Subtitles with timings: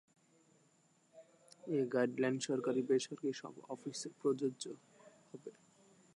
[1.67, 4.63] এ guideline সরকারি বেসরকারি সব অফিসে প্রযোজ্য
[5.29, 5.51] হবে।